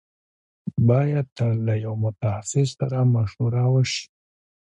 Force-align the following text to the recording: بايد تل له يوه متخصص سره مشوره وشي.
بايد 0.87 1.27
تل 1.37 1.53
له 1.67 1.75
يوه 1.83 1.95
متخصص 2.05 2.69
سره 2.79 2.99
مشوره 3.13 3.63
وشي. 3.73 4.05